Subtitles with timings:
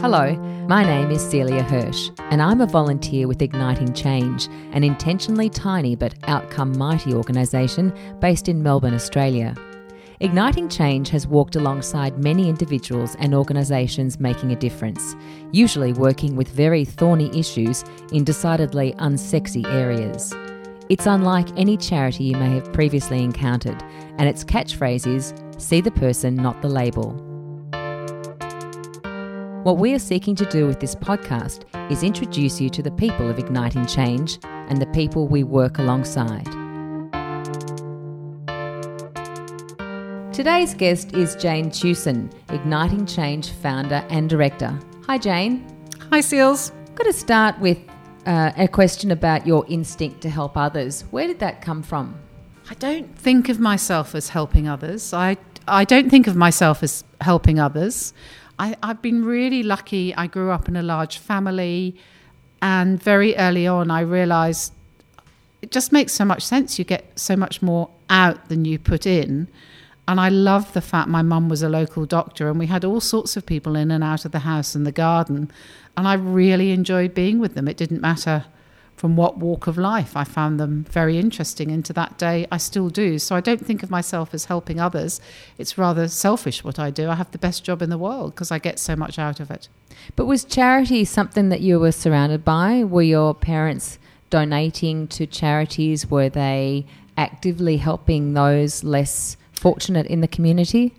[0.00, 0.32] Hello,
[0.68, 5.96] my name is Celia Hirsch, and I'm a volunteer with Igniting Change, an intentionally tiny
[5.96, 9.56] but outcome mighty organisation based in Melbourne, Australia.
[10.20, 15.16] Igniting Change has walked alongside many individuals and organisations making a difference,
[15.50, 20.32] usually working with very thorny issues in decidedly unsexy areas.
[20.88, 23.82] It's unlike any charity you may have previously encountered,
[24.16, 27.27] and its catchphrase is see the person, not the label.
[29.64, 33.28] What we are seeking to do with this podcast is introduce you to the people
[33.28, 36.46] of Igniting Change and the people we work alongside.
[40.32, 44.78] Today's guest is Jane Tewson, Igniting Change founder and director.
[45.06, 45.66] Hi, Jane.
[46.12, 46.70] Hi, Seals.
[46.70, 47.78] I'm going to start with
[48.26, 51.02] uh, a question about your instinct to help others.
[51.10, 52.16] Where did that come from?
[52.70, 55.12] I don't think of myself as helping others.
[55.12, 55.36] I,
[55.66, 58.14] I don't think of myself as helping others.
[58.58, 60.14] I, I've been really lucky.
[60.14, 61.96] I grew up in a large family,
[62.60, 64.72] and very early on, I realized
[65.62, 66.78] it just makes so much sense.
[66.78, 69.48] You get so much more out than you put in.
[70.06, 73.00] And I love the fact my mum was a local doctor, and we had all
[73.00, 75.50] sorts of people in and out of the house and the garden.
[75.96, 77.68] And I really enjoyed being with them.
[77.68, 78.46] It didn't matter
[78.98, 80.16] from what walk of life.
[80.16, 81.70] I found them very interesting.
[81.70, 83.18] And to that day, I still do.
[83.20, 85.20] So I don't think of myself as helping others.
[85.56, 87.08] It's rather selfish what I do.
[87.08, 89.52] I have the best job in the world because I get so much out of
[89.52, 89.68] it.
[90.16, 92.82] But was charity something that you were surrounded by?
[92.82, 96.10] Were your parents donating to charities?
[96.10, 96.84] Were they
[97.16, 100.92] actively helping those less fortunate in the community?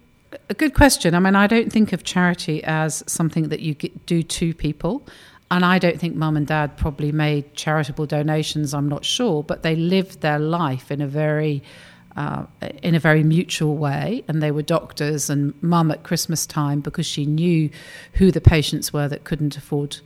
[0.50, 1.16] A good question.
[1.16, 3.74] I mean, I don't think of charity as something that you
[4.06, 5.06] do to people.
[5.52, 9.64] And I don't think mum and dad probably made charitable donations, I'm not sure, but
[9.64, 11.64] they lived their life in a very
[12.16, 12.46] uh,
[12.84, 14.24] in a very mutual way.
[14.28, 17.70] And they were doctors, and mum at Christmas time, because she knew
[18.14, 19.98] who the patients were that couldn't afford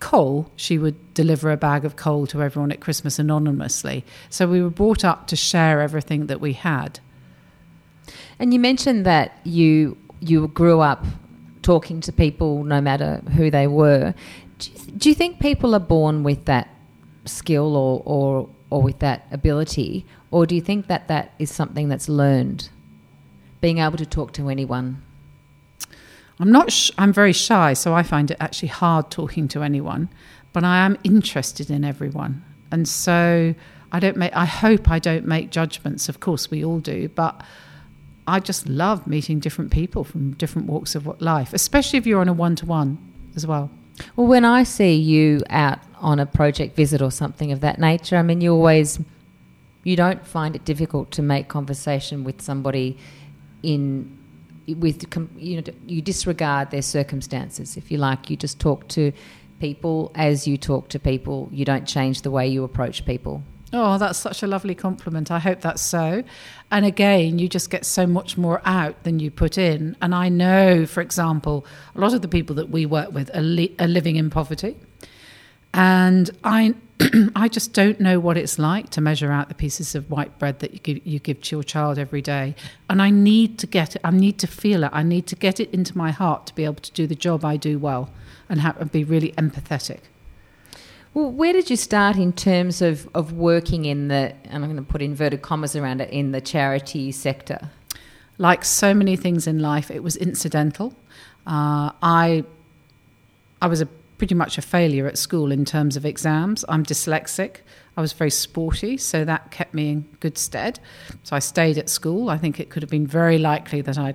[0.00, 4.04] coal, she would deliver a bag of coal to everyone at Christmas anonymously.
[4.28, 7.00] So we were brought up to share everything that we had.
[8.38, 11.04] And you mentioned that you you grew up
[11.62, 14.14] talking to people no matter who they were.
[14.64, 16.68] Do you, do you think people are born with that
[17.24, 21.88] skill or, or, or with that ability, or do you think that that is something
[21.88, 22.68] that's learned?
[23.60, 25.02] Being able to talk to anyone.
[26.38, 26.72] I'm not.
[26.72, 30.08] Sh- I'm very shy, so I find it actually hard talking to anyone.
[30.52, 33.54] But I am interested in everyone, and so
[33.92, 34.34] I don't make.
[34.34, 36.08] I hope I don't make judgments.
[36.08, 37.42] Of course, we all do, but
[38.26, 42.28] I just love meeting different people from different walks of life, especially if you're on
[42.28, 42.98] a one-to-one
[43.36, 43.70] as well.
[44.16, 48.16] Well, when I see you out on a project visit or something of that nature,
[48.16, 49.00] I mean, you always
[49.84, 52.96] you don't find it difficult to make conversation with somebody
[53.62, 54.18] in
[54.66, 55.04] with
[55.36, 57.76] you know you disregard their circumstances.
[57.76, 59.12] If you like you just talk to
[59.60, 61.48] people as you talk to people.
[61.52, 63.42] You don't change the way you approach people
[63.76, 65.32] Oh, that's such a lovely compliment.
[65.32, 66.22] I hope that's so.
[66.70, 69.96] And again, you just get so much more out than you put in.
[70.00, 73.42] And I know, for example, a lot of the people that we work with are,
[73.42, 74.76] li- are living in poverty.
[75.72, 76.76] And I,
[77.34, 80.60] I just don't know what it's like to measure out the pieces of white bread
[80.60, 82.54] that you give, you give to your child every day.
[82.88, 85.58] And I need to get it, I need to feel it, I need to get
[85.58, 88.10] it into my heart to be able to do the job I do well
[88.48, 89.98] and, have, and be really empathetic.
[91.14, 94.76] Well, where did you start in terms of, of working in the, and I'm going
[94.76, 97.70] to put inverted commas around it, in the charity sector?
[98.36, 100.92] Like so many things in life, it was incidental.
[101.46, 102.42] Uh, I,
[103.62, 103.86] I was a,
[104.18, 106.64] pretty much a failure at school in terms of exams.
[106.68, 107.58] I'm dyslexic.
[107.96, 110.80] I was very sporty, so that kept me in good stead.
[111.22, 112.28] So I stayed at school.
[112.28, 114.14] I think it could have been very likely that I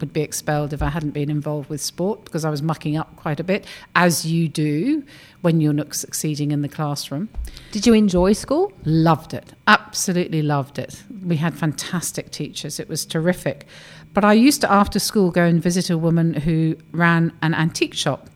[0.00, 3.16] would be expelled if I hadn't been involved with sport because I was mucking up
[3.16, 5.04] quite a bit, as you do
[5.40, 7.28] when you're not succeeding in the classroom.
[7.70, 8.72] Did you enjoy school?
[8.84, 9.52] Loved it.
[9.66, 11.02] Absolutely loved it.
[11.24, 12.80] We had fantastic teachers.
[12.80, 13.66] It was terrific.
[14.14, 17.94] But I used to, after school, go and visit a woman who ran an antique
[17.94, 18.28] shop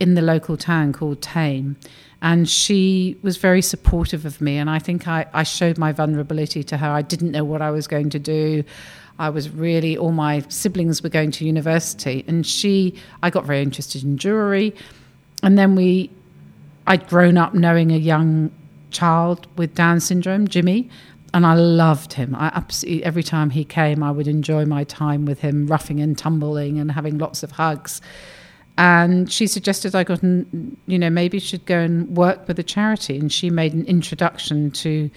[0.00, 1.76] in the local town called Thame.
[2.20, 4.58] And she was very supportive of me.
[4.58, 6.88] And I think I, I showed my vulnerability to her.
[6.88, 8.62] I didn't know what I was going to do.
[9.18, 12.24] I was really, all my siblings were going to university.
[12.26, 14.74] And she, I got very interested in jewelry.
[15.42, 16.10] And then we,
[16.86, 18.50] I'd grown up knowing a young
[18.90, 20.90] child with Down syndrome, Jimmy,
[21.34, 22.34] and I loved him.
[22.34, 26.16] I absolutely, every time he came, I would enjoy my time with him, roughing and
[26.16, 28.00] tumbling and having lots of hugs.
[28.78, 33.18] And she suggested I got, you know, maybe should go and work with a charity.
[33.18, 35.10] And she made an introduction to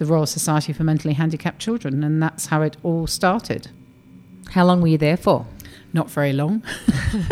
[0.00, 3.68] the Royal Society for Mentally Handicapped Children, and that's how it all started.
[4.52, 5.46] How long were you there for?
[5.92, 6.62] Not very long.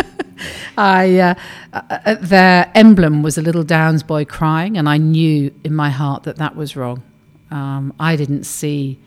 [0.76, 1.34] I uh,
[1.72, 6.24] uh, their emblem was a little Downs boy crying, and I knew in my heart
[6.24, 7.02] that that was wrong.
[7.50, 8.98] Um, I didn't see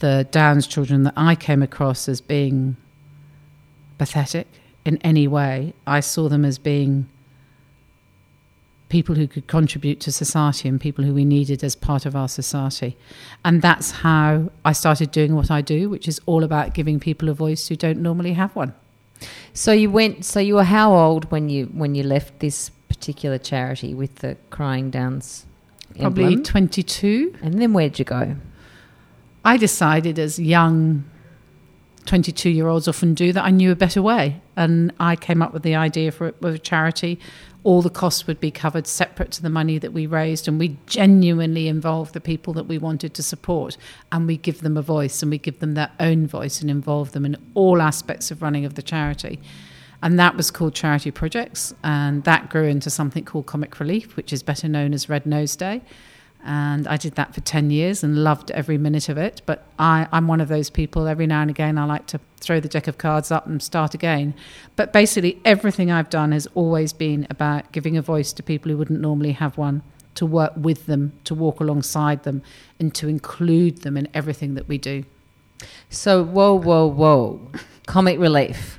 [0.00, 2.76] the Downs children that I came across as being
[3.96, 4.48] pathetic
[4.84, 5.72] in any way.
[5.86, 7.08] I saw them as being
[8.88, 12.28] people who could contribute to society and people who we needed as part of our
[12.28, 12.96] society.
[13.44, 17.28] And that's how I started doing what I do, which is all about giving people
[17.28, 18.74] a voice who don't normally have one.
[19.52, 23.36] So you went so you were how old when you when you left this particular
[23.36, 25.44] charity with the crying downs
[25.98, 26.44] Probably emblem?
[26.44, 27.34] 22.
[27.42, 28.36] And then where'd you go?
[29.44, 31.04] I decided as young
[32.08, 34.40] 22 year olds often do that I knew a better way.
[34.56, 37.20] And I came up with the idea for, a charity.
[37.64, 40.78] All the costs would be covered separate to the money that we raised, and we
[40.86, 43.76] genuinely involve the people that we wanted to support,
[44.10, 47.12] and we give them a voice, and we give them their own voice, and involve
[47.12, 49.38] them in all aspects of running of the charity.
[50.02, 54.32] And that was called Charity Projects, and that grew into something called Comic Relief, which
[54.32, 55.82] is better known as Red Nose Day
[56.44, 59.42] and I did that for 10 years and loved every minute of it.
[59.44, 62.60] But I, I'm one of those people, every now and again, I like to throw
[62.60, 64.34] the deck of cards up and start again.
[64.76, 68.78] But basically, everything I've done has always been about giving a voice to people who
[68.78, 69.82] wouldn't normally have one,
[70.14, 72.42] to work with them, to walk alongside them,
[72.78, 75.04] and to include them in everything that we do.
[75.90, 77.50] So, whoa, whoa, whoa.
[77.86, 78.78] Comic Relief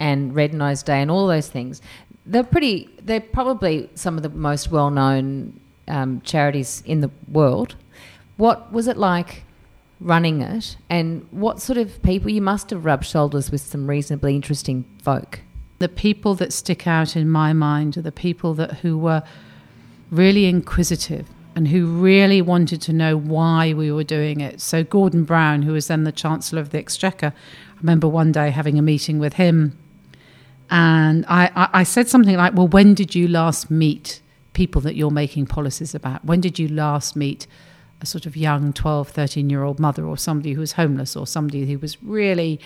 [0.00, 1.82] and Red Nose Day and all those things.
[2.24, 7.76] They're pretty, they're probably some of the most well known um, charities in the world.
[8.36, 9.44] What was it like
[10.00, 14.34] running it, and what sort of people you must have rubbed shoulders with some reasonably
[14.34, 15.40] interesting folk?
[15.78, 19.22] The people that stick out in my mind are the people that who were
[20.10, 24.60] really inquisitive and who really wanted to know why we were doing it.
[24.60, 28.50] So Gordon Brown, who was then the Chancellor of the Exchequer, I remember one day
[28.50, 29.78] having a meeting with him,
[30.68, 34.20] and I, I, I said something like, "Well, when did you last meet
[34.56, 36.24] people that you're making policies about.
[36.24, 37.46] When did you last meet
[38.00, 41.26] a sort of young 12, 13 year old mother or somebody who was homeless or
[41.26, 42.58] somebody who was really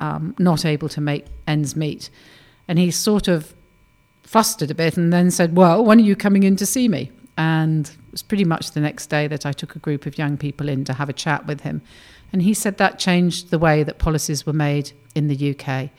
[0.00, 2.10] um, not able to make ends meet?
[2.66, 3.54] And he sort of
[4.24, 7.12] flustered a bit and then said, Well, when are you coming in to see me?
[7.36, 10.36] And it was pretty much the next day that I took a group of young
[10.36, 11.82] people in to have a chat with him.
[12.32, 15.90] And he said that changed the way that policies were made in the UK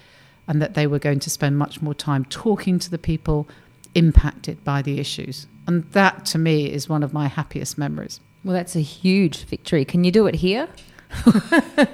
[0.50, 3.48] and that they were going to spend much more time talking to the people
[3.96, 5.48] impacted by the issues.
[5.68, 8.20] And that to me is one of my happiest memories.
[8.44, 9.86] Well, that's a huge victory.
[9.86, 10.68] Can you do it here?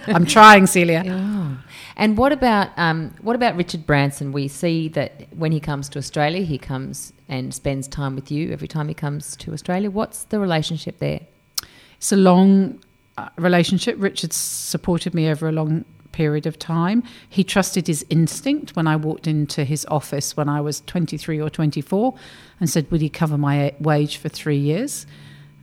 [0.08, 1.04] I'm trying, Celia.
[1.08, 1.58] Oh.
[1.96, 4.32] And what about um, what about Richard Branson?
[4.34, 8.52] We see that when he comes to Australia, he comes and spends time with you
[8.52, 9.90] every time he comes to Australia.
[9.90, 11.22] What's the relationship there?
[11.98, 12.82] It's a long
[13.18, 13.96] uh, relationship.
[13.98, 15.86] Richard supported me over a long
[16.16, 17.04] period of time.
[17.30, 21.50] He trusted his instinct when I walked into his office when I was 23 or
[21.50, 22.16] 24
[22.62, 25.06] and said, Would he cover my wage for three years?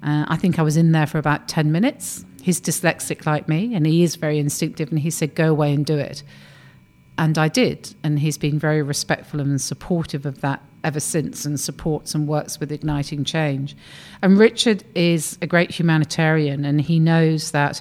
[0.03, 2.27] Uh, I think I was in there for about 10 minutes.
[2.43, 5.87] He's dyslexic like me, and he is very instinctive, and he said, Go away and
[5.87, 6.23] do it.
[7.17, 7.95] And I did.
[8.03, 12.61] And he's been very respectful and supportive of that ever since and supports and works
[12.61, 13.77] with Igniting Change.
[14.23, 17.81] And Richard is a great humanitarian, and he knows that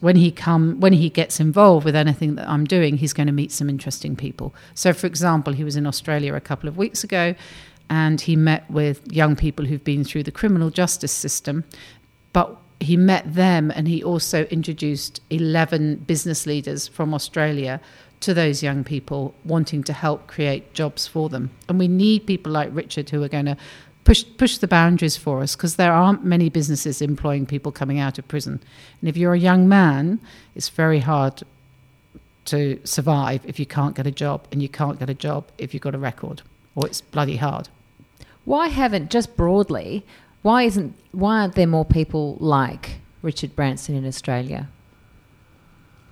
[0.00, 3.32] when he come when he gets involved with anything that I'm doing, he's going to
[3.32, 4.54] meet some interesting people.
[4.74, 7.34] So, for example, he was in Australia a couple of weeks ago,
[7.90, 11.64] and he met with young people who've been through the criminal justice system,
[12.32, 17.80] but he met them and he also introduced 11 business leaders from Australia
[18.20, 21.50] to those young people wanting to help create jobs for them.
[21.68, 23.56] And we need people like Richard who are going to
[24.08, 28.18] push push the boundaries for us because there aren't many businesses employing people coming out
[28.18, 28.58] of prison.
[29.00, 30.18] And if you're a young man,
[30.54, 31.42] it's very hard
[32.46, 35.74] to survive if you can't get a job, and you can't get a job if
[35.74, 36.40] you've got a record,
[36.74, 37.68] or it's bloody hard.
[38.46, 40.06] Why haven't just broadly?
[40.40, 44.68] Why isn't why aren't there more people like Richard Branson in Australia?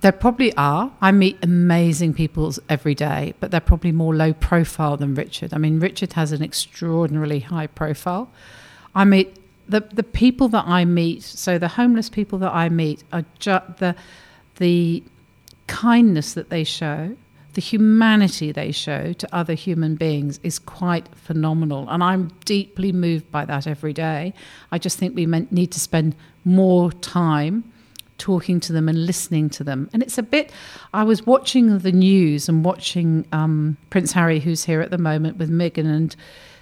[0.01, 0.91] There probably are.
[1.01, 5.53] I meet amazing people every day, but they're probably more low profile than Richard.
[5.53, 8.29] I mean, Richard has an extraordinarily high profile.
[8.93, 9.37] I meet
[9.67, 11.23] the the people that I meet.
[11.23, 13.95] So the homeless people that I meet are ju- the
[14.57, 15.03] the
[15.65, 17.15] kindness that they show,
[17.53, 23.31] the humanity they show to other human beings is quite phenomenal, and I'm deeply moved
[23.31, 24.33] by that every day.
[24.71, 27.63] I just think we need to spend more time
[28.17, 29.89] talking to them and listening to them.
[29.93, 30.51] And it's a bit,
[30.93, 35.37] I was watching the news and watching um, Prince Harry, who's here at the moment
[35.37, 36.15] with Meghan, and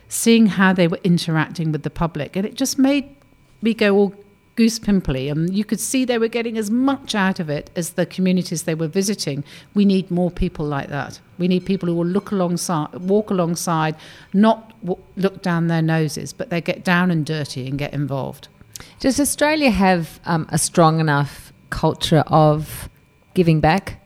[0.07, 2.35] seeing how they were interacting with the public.
[2.35, 3.15] And it just made
[3.61, 4.15] me go, all
[4.55, 7.91] goose pimply, and you could see they were getting as much out of it as
[7.91, 9.43] the communities they were visiting.
[9.73, 11.19] We need more people like that.
[11.37, 13.95] We need people who will look alongside, walk alongside,
[14.33, 18.47] not w- look down their noses, but they get down and dirty and get involved.
[18.99, 22.89] Does Australia have um, a strong enough culture of
[23.33, 24.01] giving back?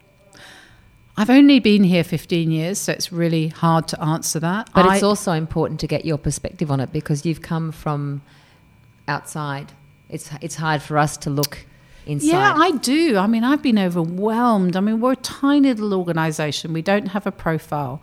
[1.18, 4.70] I've only been here 15 years, so it's really hard to answer that.
[4.74, 8.22] But I- it's also important to get your perspective on it because you've come from
[9.08, 9.74] outside.
[10.10, 11.66] It's it's hard for us to look
[12.06, 12.28] inside.
[12.28, 13.18] Yeah, I do.
[13.18, 14.76] I mean, I've been overwhelmed.
[14.76, 16.74] I mean, we're a tiny little organisation.
[16.74, 18.02] We don't have a profile.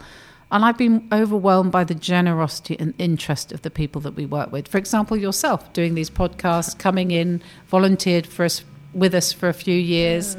[0.57, 4.53] And I've been overwhelmed by the generosity and interest of the people that we work
[4.53, 4.69] with.
[4.69, 9.53] For example, yourself doing these podcasts, coming in, volunteered for us with us for a
[9.53, 10.35] few years,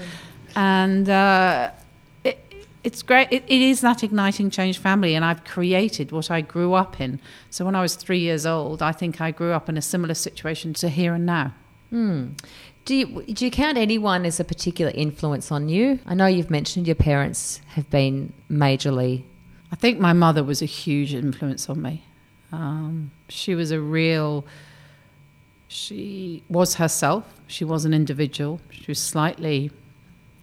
[0.55, 1.69] and uh,
[2.24, 2.43] it,
[2.83, 3.27] it's great.
[3.29, 7.19] It, it is that igniting change family, and I've created what I grew up in.
[7.51, 10.15] So when I was three years old, I think I grew up in a similar
[10.15, 11.53] situation to here and now.
[12.86, 16.00] Do you, do you count anyone as a particular influence on you?
[16.07, 19.25] I know you've mentioned your parents have been majorly.
[19.71, 22.03] I think my mother was a huge influence on me.
[22.51, 24.45] Um, she was a real.
[25.67, 27.25] She was herself.
[27.47, 28.62] She was an individual.
[28.69, 29.71] She was slightly,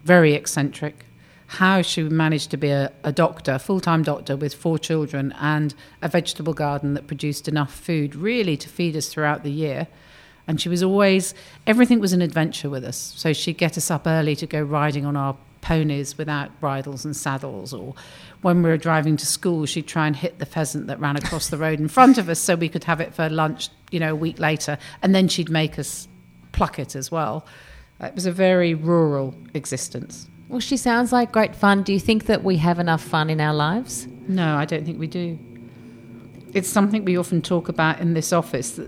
[0.05, 1.07] very eccentric.
[1.47, 5.75] How she managed to be a, a doctor, full time doctor with four children and
[6.03, 9.87] a vegetable garden that produced enough food really to feed us throughout the year.
[10.47, 11.35] And she was always,
[11.67, 13.15] everything was an adventure with us.
[13.17, 17.17] So she'd get us up early to go riding on our ponies without bridles and
[17.17, 17.73] saddles.
[17.73, 17.95] Or
[18.43, 21.49] when we were driving to school, she'd try and hit the pheasant that ran across
[21.49, 24.13] the road in front of us so we could have it for lunch, you know,
[24.13, 24.77] a week later.
[25.03, 26.07] And then she'd make us
[26.53, 27.47] pluck it as well.
[27.99, 30.29] It was a very rural existence.
[30.49, 31.83] Well, she sounds like great fun.
[31.83, 34.07] Do you think that we have enough fun in our lives?
[34.29, 35.39] No, I don't think we do.
[36.53, 38.79] It's something we often talk about in this office.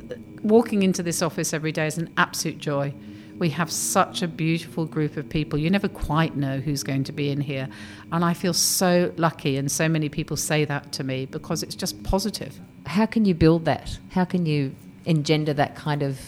[0.43, 2.95] Walking into this office every day is an absolute joy.
[3.39, 5.59] We have such a beautiful group of people.
[5.59, 7.69] You never quite know who's going to be in here.
[8.11, 11.75] And I feel so lucky, and so many people say that to me because it's
[11.75, 12.59] just positive.
[12.87, 13.99] How can you build that?
[14.11, 14.75] How can you
[15.05, 16.19] engender that kind of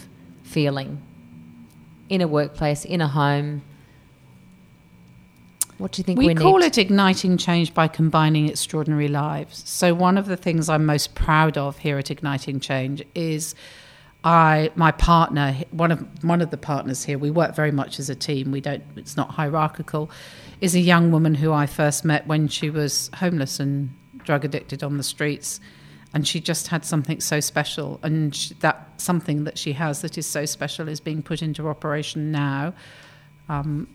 [0.43, 1.01] feeling
[2.09, 3.63] in a workplace, in a home?
[5.79, 9.63] What do you think we, We call it igniting change by combining extraordinary lives.
[9.67, 13.55] So one of the things I'm most proud of here at Igniting Change is
[14.23, 18.09] I my partner one of one of the partners here we work very much as
[18.09, 18.51] a team.
[18.51, 20.11] We don't it's not hierarchical
[20.61, 23.91] is a young woman who I first met when she was homeless and
[24.23, 25.59] drug addicted on the streets.
[26.13, 27.99] And she just had something so special.
[28.01, 31.67] And she, that something that she has that is so special is being put into
[31.67, 32.73] operation now.
[33.47, 33.87] Um,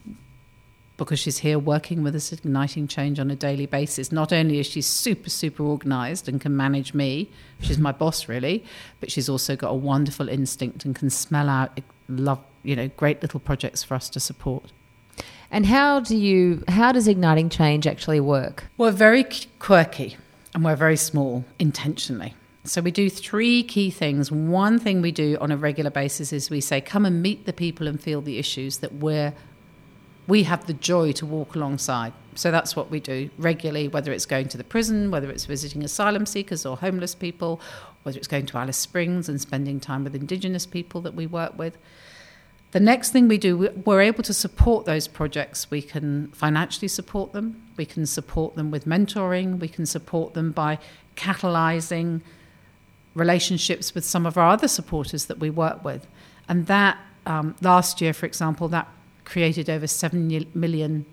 [0.97, 4.13] because she's here working with us, igniting change on a daily basis.
[4.13, 8.65] Not only is she super, super organized and can manage me, she's my boss really,
[9.01, 13.23] but she's also got a wonderful instinct and can smell out love, you know, great
[13.23, 14.73] little projects for us to support.
[15.51, 16.65] And how do you?
[16.69, 18.65] How does igniting change actually work?
[18.77, 19.25] We're very
[19.59, 20.17] quirky
[20.55, 22.35] and we're very small intentionally.
[22.65, 24.33] So we do three key things.
[24.33, 27.53] One thing we do on a regular basis is we say, come and meet the
[27.53, 29.35] people and feel the issues that we're
[30.27, 32.13] we have the joy to walk alongside.
[32.35, 35.85] So that's what we do regularly, whether it's going to the prison, whether it's visiting
[35.85, 37.61] asylum seekers or homeless people,
[38.03, 41.57] whether it's going to Alice Springs and spending time with Indigenous people that we work
[41.59, 41.77] with.
[42.73, 45.71] The next thing we do, we're able to support those projects.
[45.71, 50.51] We can financially support them, we can support them with mentoring, we can support them
[50.51, 50.81] by
[51.15, 52.21] catalyzing
[53.15, 56.09] relationships with some of our other supporters that we work with.
[56.49, 58.89] And that, um, last year, for example, that
[59.25, 61.07] created over $7 million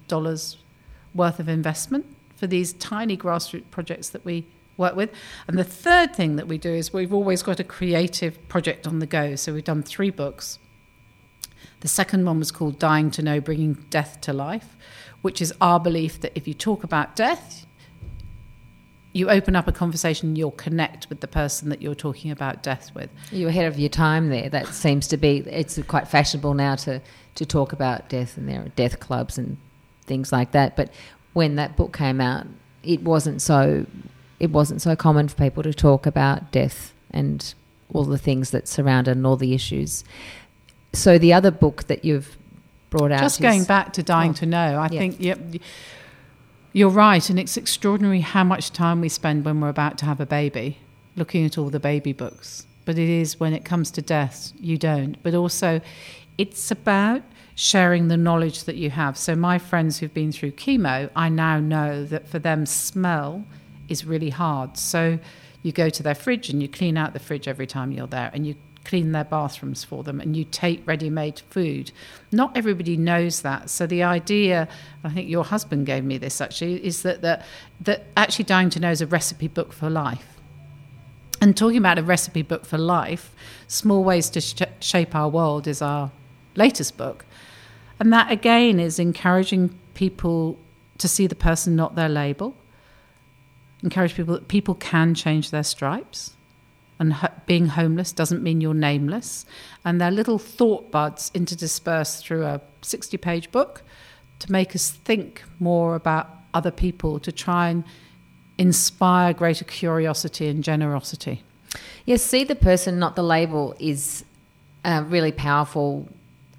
[1.14, 5.12] worth of investment for these tiny grassroots projects that we work with.
[5.48, 9.00] And the third thing that we do is we've always got a creative project on
[9.00, 9.36] the go.
[9.36, 10.60] So we've done three books.
[11.82, 14.76] The second one was called Dying to Know Bringing Death to Life,
[15.22, 17.66] which is our belief that if you talk about death,
[19.14, 22.92] you open up a conversation, you'll connect with the person that you're talking about death
[22.96, 23.10] with.
[23.32, 24.50] You're ahead of your time there.
[24.50, 25.40] That seems to be.
[25.40, 27.02] It's quite fashionable now to
[27.36, 29.58] to talk about death, and there are death clubs and
[30.06, 30.76] things like that.
[30.76, 30.92] But
[31.34, 32.48] when that book came out,
[32.84, 33.86] it wasn't so.
[34.40, 37.54] It wasn't so common for people to talk about death and
[37.94, 40.04] all the things that surround it and all the issues.
[40.94, 42.38] So the other book that you've
[42.90, 45.00] brought out, Just is- going back to Dying Oh, to Know, I yeah.
[45.00, 45.40] think yep,
[46.74, 50.20] you're right, and it's extraordinary how much time we spend when we're about to have
[50.20, 50.80] a baby,
[51.16, 52.66] looking at all the baby books.
[52.86, 55.22] But it is when it comes to death, you don't.
[55.22, 55.82] But also,
[56.42, 57.22] it's about
[57.54, 59.16] sharing the knowledge that you have.
[59.16, 63.46] So my friends who've been through chemo, I now know that for them, smell
[63.90, 64.76] is really hard.
[64.76, 65.20] So
[65.62, 68.32] you go to their fridge and you clean out the fridge every time you're there,
[68.34, 71.92] and you clean their bathrooms for them and you take ready made food.
[72.32, 73.70] Not everybody knows that.
[73.70, 74.68] So the idea,
[75.04, 77.46] I think your husband gave me this actually, is that, that,
[77.82, 80.40] that actually Dying to Know is a recipe book for life.
[81.40, 83.36] And talking about a recipe book for life,
[83.68, 86.10] Small Ways to Sh- Shape Our World is our
[86.56, 87.26] latest book.
[88.00, 90.58] And that again is encouraging people
[90.98, 92.56] to see the person, not their label.
[93.84, 96.36] Encourage people that people can change their stripes
[97.02, 99.48] and ho- being homeless doesn't mean you're nameless.
[99.84, 103.82] And they're little thought buds interdispersed through a 60 page book
[104.38, 107.84] to make us think more about other people, to try and
[108.60, 111.44] inspire greater curiosity and generosity.
[112.06, 114.24] Yes, see the person, not the label, is
[114.86, 116.08] a really powerful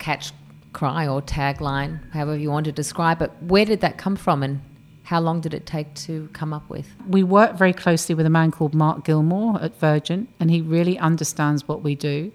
[0.02, 0.32] catch
[0.72, 3.30] cry or tagline, however you want to describe it.
[3.40, 4.60] Where did that come from and
[5.04, 6.88] how long did it take to come up with?
[7.08, 10.98] We work very closely with a man called Mark Gilmore at Virgin, and he really
[10.98, 12.32] understands what we do.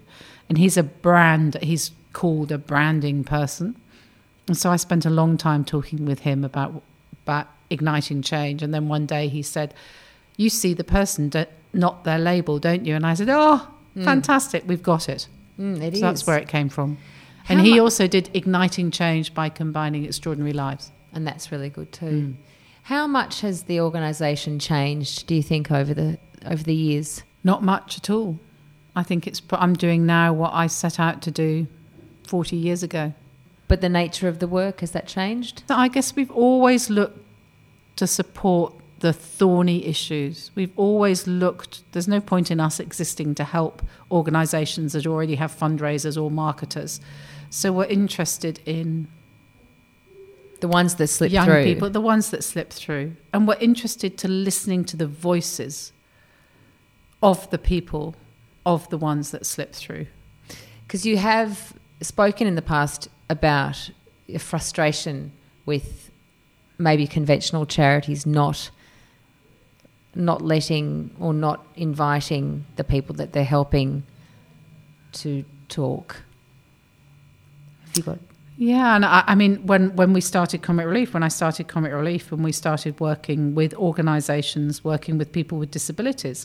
[0.48, 3.76] And he's a brand, he's called a branding person.
[4.46, 6.82] And so I spent a long time talking with him about,
[7.24, 8.62] about igniting change.
[8.62, 9.74] And then one day he said,
[10.38, 11.30] You see the person,
[11.74, 12.94] not their label, don't you?
[12.94, 14.04] And I said, Oh, mm.
[14.04, 15.28] fantastic, we've got it.
[15.60, 16.00] Mm, it so is.
[16.00, 16.96] that's where it came from.
[17.48, 20.92] How and he mu- also did igniting change by combining extraordinary lives.
[21.14, 22.04] And that's really good too.
[22.04, 22.36] Mm.
[22.82, 25.26] How much has the organisation changed?
[25.26, 27.22] Do you think over the over the years?
[27.42, 28.38] Not much at all.
[28.94, 31.66] I think it's I'm doing now what I set out to do
[32.24, 33.14] 40 years ago.
[33.66, 35.62] But the nature of the work has that changed?
[35.70, 37.18] I guess we've always looked
[37.96, 40.50] to support the thorny issues.
[40.54, 45.56] We've always looked, there's no point in us existing to help organisations that already have
[45.56, 47.00] fundraisers or marketers.
[47.50, 49.08] So we're interested in
[50.60, 51.64] the ones that slip young through.
[51.64, 55.92] people, the ones that slip through, and we're interested to listening to the voices
[57.22, 58.16] of the people,
[58.66, 60.06] of the ones that slip through.
[60.86, 63.90] Because you have spoken in the past about
[64.26, 65.32] your frustration
[65.64, 66.10] with
[66.78, 68.70] maybe conventional charities not
[70.14, 74.02] not letting or not inviting the people that they're helping
[75.12, 76.22] to talk.
[77.98, 78.18] You got
[78.60, 81.92] yeah, and I, I, mean, when, when we started Comic Relief, when I started Comic
[81.92, 86.44] Relief, when we started working with organisations, working with people with disabilities,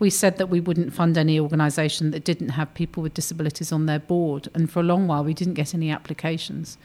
[0.00, 3.86] we said that we wouldn't fund any organisation that didn't have people with disabilities on
[3.86, 4.48] their board.
[4.54, 6.78] And for a long while, we didn't get any applications.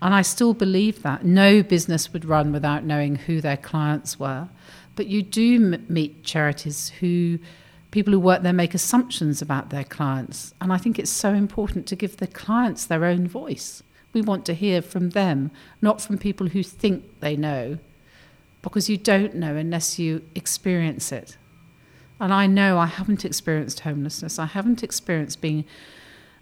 [0.00, 1.26] And I still believe that.
[1.26, 4.48] No business would run without knowing who their clients were.
[4.96, 7.38] But you do m- meet charities who
[7.92, 10.52] people who work there make assumptions about their clients.
[10.60, 13.82] And I think it's so important to give the clients their own voice.
[14.12, 17.78] We want to hear from them, not from people who think they know,
[18.62, 21.36] because you don't know unless you experience it.
[22.18, 24.38] And I know I haven't experienced homelessness.
[24.38, 25.64] I haven't experienced being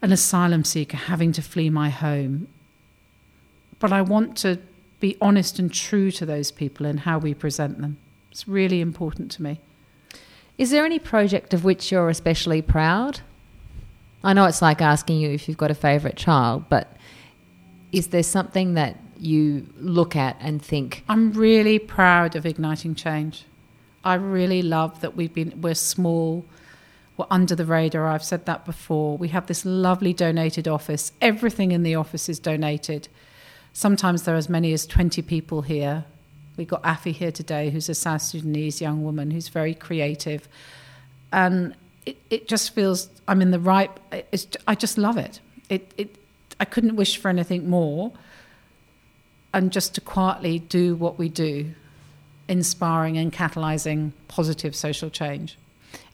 [0.02, 2.48] an asylum seeker, having to flee my home.
[3.78, 4.58] But I want to
[5.00, 7.96] be honest and true to those people and how we present them.
[8.30, 9.60] It's really important to me.
[10.60, 13.20] Is there any project of which you're especially proud?
[14.22, 16.98] I know it's like asking you if you've got a favourite child, but
[17.92, 21.02] is there something that you look at and think?
[21.08, 23.46] I'm really proud of igniting change.
[24.04, 26.44] I really love that we've been we're small,
[27.16, 28.08] we're under the radar.
[28.08, 29.16] I've said that before.
[29.16, 31.12] We have this lovely donated office.
[31.22, 33.08] Everything in the office is donated.
[33.72, 36.04] Sometimes there are as many as 20 people here.
[36.60, 40.46] We got Afi here today, who's a South Sudanese young woman who's very creative,
[41.32, 43.90] and it, it just feels I'm in the right.
[44.66, 45.40] I just love it.
[45.70, 46.16] It it
[46.60, 48.12] I couldn't wish for anything more.
[49.54, 51.72] And just to quietly do what we do,
[52.46, 55.56] inspiring and catalyzing positive social change.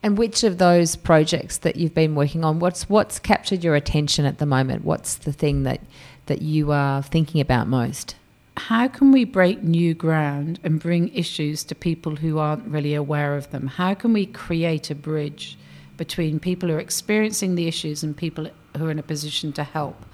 [0.01, 4.25] And which of those projects that you've been working on, what's what's captured your attention
[4.25, 4.85] at the moment?
[4.85, 5.81] What's the thing that
[6.27, 8.15] that you are thinking about most?
[8.57, 13.37] How can we break new ground and bring issues to people who aren't really aware
[13.37, 13.66] of them?
[13.66, 15.59] How can we create a bridge
[15.97, 19.64] between people who are experiencing the issues and people who are in a position to
[19.64, 20.07] help?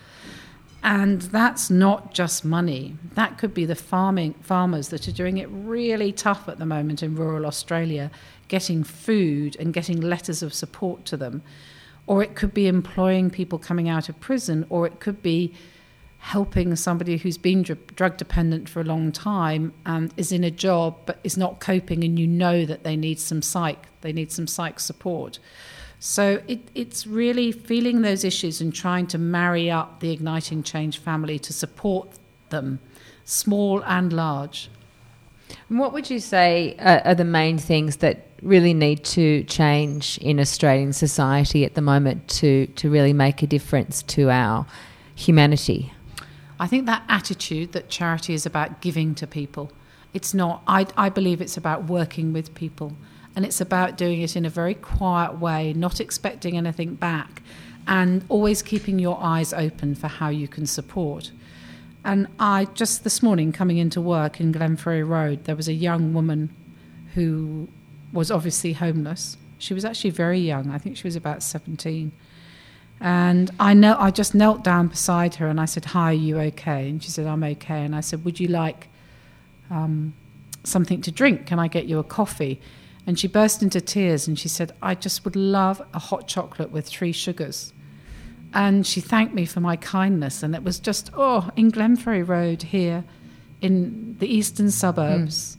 [0.82, 2.96] And that's not just money.
[3.14, 7.02] That could be the farming farmers that are doing it really tough at the moment
[7.02, 8.10] in rural Australia,
[8.48, 11.42] getting food and getting letters of support to them.
[12.08, 15.54] Or it could be employing people coming out of prison, or it could be
[16.22, 20.96] helping somebody who's been drug dependent for a long time and is in a job
[21.04, 24.46] but is not coping, and you know that they need some psych, they need some
[24.46, 25.40] psych support.
[25.98, 30.98] So it, it's really feeling those issues and trying to marry up the Igniting Change
[30.98, 32.08] family to support
[32.50, 32.78] them,
[33.24, 34.70] small and large.
[35.68, 40.18] and What would you say are, are the main things that really need to change
[40.18, 44.66] in Australian society at the moment to, to really make a difference to our
[45.16, 45.91] humanity?
[46.62, 49.72] I think that attitude that charity is about giving to people.
[50.14, 52.96] It's not, I, I believe it's about working with people.
[53.34, 57.42] And it's about doing it in a very quiet way, not expecting anything back,
[57.88, 61.32] and always keeping your eyes open for how you can support.
[62.04, 66.14] And I just this morning coming into work in Glenferrie Road, there was a young
[66.14, 66.54] woman
[67.14, 67.68] who
[68.12, 69.36] was obviously homeless.
[69.58, 70.70] She was actually very young.
[70.70, 72.12] I think she was about 17.
[73.02, 76.38] And I know I just knelt down beside her and I said, "Hi, are you
[76.38, 78.88] okay?" And she said, "I'm okay." And I said, "Would you like
[79.70, 80.14] um,
[80.62, 81.46] something to drink?
[81.46, 82.60] Can I get you a coffee?"
[83.04, 86.70] And she burst into tears and she said, "I just would love a hot chocolate
[86.70, 87.72] with three sugars."
[88.54, 92.62] And she thanked me for my kindness, and it was just oh, in Glenferrie Road
[92.62, 93.02] here,
[93.60, 95.56] in the eastern suburbs.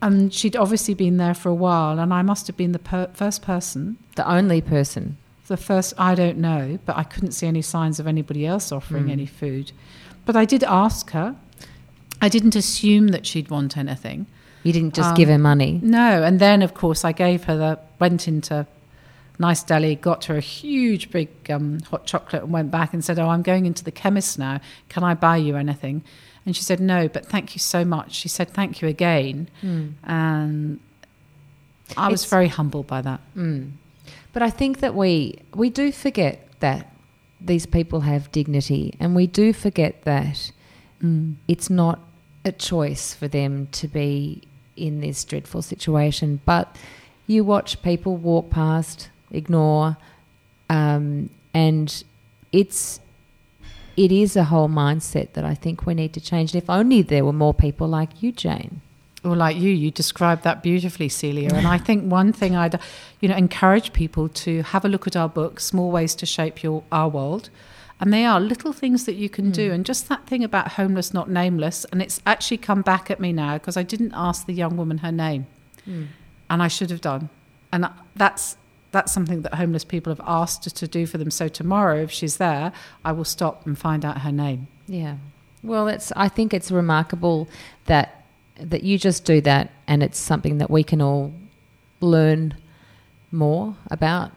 [0.00, 3.10] And she'd obviously been there for a while, and I must have been the per-
[3.12, 5.16] first person The only person.
[5.50, 9.10] The first I don't know, but I couldn't see any signs of anybody else offering
[9.10, 9.72] any food.
[10.24, 11.36] But I did ask her.
[12.22, 14.26] I didn't assume that she'd want anything.
[14.62, 15.80] You didn't just Um, give her money.
[15.82, 18.66] No, and then of course I gave her the went into
[19.38, 23.18] Nice Deli, got her a huge big um, hot chocolate, and went back and said,
[23.18, 24.60] "Oh, I'm going into the chemist now.
[24.90, 26.02] Can I buy you anything?"
[26.44, 29.48] And she said, "No, but thank you so much." She said, "Thank you again,"
[30.04, 30.78] and
[31.96, 33.20] I was very humbled by that.
[33.36, 33.72] Mm.
[34.32, 36.86] But I think that we we do forget that
[37.40, 40.52] these people have dignity, and we do forget that
[41.02, 41.36] Mm.
[41.48, 41.98] it's not
[42.44, 44.42] a choice for them to be
[44.76, 46.40] in this dreadful situation.
[46.44, 46.76] But
[47.26, 49.96] you watch people walk past, ignore,
[50.68, 52.04] um, and
[52.52, 53.00] it's
[53.96, 56.54] it is a whole mindset that I think we need to change.
[56.54, 58.80] And if only there were more people like you, Jane.
[59.22, 61.52] Or like you, you described that beautifully, Celia.
[61.52, 62.80] And I think one thing I'd,
[63.20, 66.62] you know, encourage people to have a look at our book, Small Ways to Shape
[66.62, 67.50] Your Our World.
[68.00, 69.70] And they are little things that you can do.
[69.70, 69.74] Mm.
[69.74, 71.84] And just that thing about homeless, not nameless.
[71.92, 74.98] And it's actually come back at me now because I didn't ask the young woman
[74.98, 75.46] her name.
[75.86, 76.06] Mm.
[76.48, 77.28] And I should have done.
[77.72, 78.56] And that's
[78.92, 81.30] that's something that homeless people have asked her to do for them.
[81.30, 82.72] So tomorrow, if she's there,
[83.04, 84.66] I will stop and find out her name.
[84.88, 85.16] Yeah.
[85.62, 86.10] Well, it's.
[86.16, 87.48] I think it's remarkable
[87.84, 88.19] that
[88.62, 91.32] that you just do that, and it's something that we can all
[92.00, 92.54] learn
[93.30, 94.32] more about.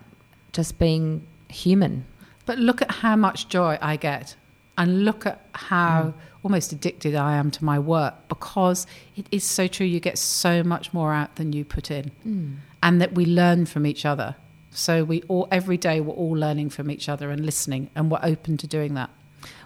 [0.51, 2.05] Just being human.
[2.45, 4.35] But look at how much joy I get,
[4.77, 6.13] and look at how mm.
[6.43, 9.85] almost addicted I am to my work because it is so true.
[9.85, 12.55] You get so much more out than you put in, mm.
[12.81, 14.35] and that we learn from each other.
[14.71, 18.19] So we all every day we're all learning from each other and listening, and we're
[18.23, 19.09] open to doing that.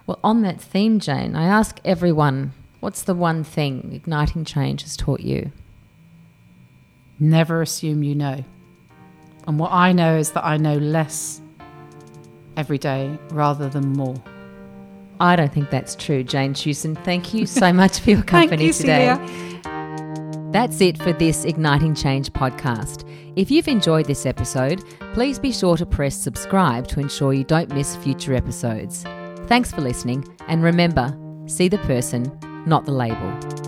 [0.06, 4.96] Well, on that theme, Jane, I ask everyone, what's the one thing igniting change has
[4.96, 5.52] taught you?
[7.20, 8.44] Never assume you know.
[9.48, 11.42] And what I know is that I know less
[12.56, 14.16] every day rather than more.
[15.20, 17.02] I don't think that's true, Jane Tewson.
[17.04, 19.16] Thank you so much for your Thank company you, today.
[19.16, 19.48] Celia.
[20.52, 23.04] That's it for this Igniting Change podcast.
[23.36, 27.74] If you've enjoyed this episode, please be sure to press subscribe to ensure you don't
[27.74, 29.04] miss future episodes.
[29.48, 32.26] Thanks for listening, and remember see the person,
[32.68, 33.67] not the label.